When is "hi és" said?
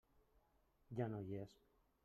1.29-1.57